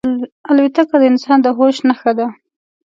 [0.51, 2.27] الوتکه د انسان د هوش نښه ده.